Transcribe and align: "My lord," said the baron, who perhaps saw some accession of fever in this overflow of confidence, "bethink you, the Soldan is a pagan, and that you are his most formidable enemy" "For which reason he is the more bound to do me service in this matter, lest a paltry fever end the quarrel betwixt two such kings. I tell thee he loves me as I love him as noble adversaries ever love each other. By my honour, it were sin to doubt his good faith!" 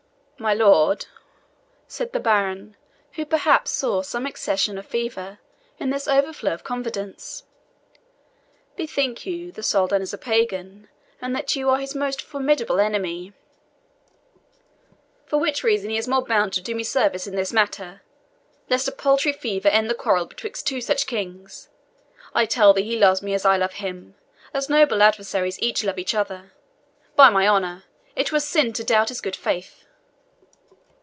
"My 0.41 0.55
lord," 0.55 1.05
said 1.87 2.13
the 2.13 2.19
baron, 2.19 2.75
who 3.11 3.25
perhaps 3.27 3.69
saw 3.69 4.01
some 4.01 4.25
accession 4.25 4.79
of 4.79 4.87
fever 4.87 5.37
in 5.77 5.91
this 5.91 6.07
overflow 6.07 6.51
of 6.51 6.63
confidence, 6.63 7.43
"bethink 8.75 9.23
you, 9.23 9.51
the 9.51 9.61
Soldan 9.61 10.01
is 10.01 10.15
a 10.15 10.17
pagan, 10.17 10.89
and 11.21 11.35
that 11.35 11.55
you 11.55 11.69
are 11.69 11.77
his 11.77 11.93
most 11.93 12.23
formidable 12.23 12.79
enemy" 12.79 13.33
"For 15.27 15.37
which 15.37 15.63
reason 15.63 15.91
he 15.91 15.97
is 15.99 16.05
the 16.07 16.11
more 16.13 16.25
bound 16.25 16.53
to 16.53 16.61
do 16.61 16.73
me 16.73 16.83
service 16.83 17.27
in 17.27 17.35
this 17.35 17.53
matter, 17.53 18.01
lest 18.67 18.87
a 18.87 18.91
paltry 18.91 19.33
fever 19.33 19.69
end 19.69 19.91
the 19.91 19.93
quarrel 19.93 20.25
betwixt 20.25 20.65
two 20.65 20.81
such 20.81 21.05
kings. 21.05 21.69
I 22.33 22.47
tell 22.47 22.73
thee 22.73 22.81
he 22.81 22.97
loves 22.97 23.21
me 23.21 23.35
as 23.35 23.45
I 23.45 23.57
love 23.57 23.73
him 23.73 24.15
as 24.55 24.69
noble 24.69 25.03
adversaries 25.03 25.59
ever 25.61 25.85
love 25.85 25.99
each 25.99 26.15
other. 26.15 26.53
By 27.15 27.29
my 27.29 27.47
honour, 27.47 27.83
it 28.15 28.31
were 28.31 28.39
sin 28.39 28.73
to 28.73 28.83
doubt 28.83 29.09
his 29.09 29.21
good 29.21 29.35
faith!" 29.35 29.77